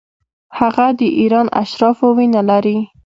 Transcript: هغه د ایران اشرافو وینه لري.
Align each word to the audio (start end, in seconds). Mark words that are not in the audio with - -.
هغه 0.59 0.85
د 0.99 1.01
ایران 1.19 1.47
اشرافو 1.63 2.07
وینه 2.17 2.41
لري. 2.49 2.77